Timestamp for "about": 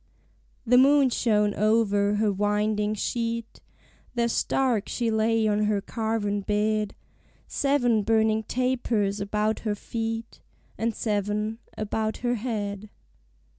9.21-9.59, 11.77-12.17